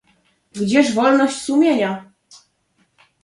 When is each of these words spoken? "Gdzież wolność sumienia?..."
"Gdzież 0.59 0.87
wolność 0.93 1.37
sumienia?..." 1.41 1.91